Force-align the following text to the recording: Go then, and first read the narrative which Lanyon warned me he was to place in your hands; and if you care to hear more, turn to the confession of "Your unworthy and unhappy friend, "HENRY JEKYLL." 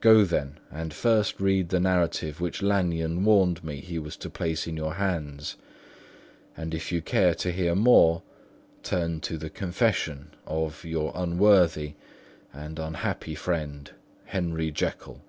Go 0.00 0.24
then, 0.24 0.58
and 0.70 0.94
first 0.94 1.38
read 1.38 1.68
the 1.68 1.78
narrative 1.78 2.40
which 2.40 2.62
Lanyon 2.62 3.22
warned 3.26 3.62
me 3.62 3.80
he 3.82 3.98
was 3.98 4.16
to 4.16 4.30
place 4.30 4.66
in 4.66 4.74
your 4.74 4.94
hands; 4.94 5.56
and 6.56 6.72
if 6.72 6.90
you 6.90 7.02
care 7.02 7.34
to 7.34 7.52
hear 7.52 7.74
more, 7.74 8.22
turn 8.82 9.20
to 9.20 9.36
the 9.36 9.50
confession 9.50 10.30
of 10.46 10.86
"Your 10.86 11.12
unworthy 11.14 11.92
and 12.54 12.78
unhappy 12.78 13.34
friend, 13.34 13.90
"HENRY 14.24 14.70
JEKYLL." 14.72 15.20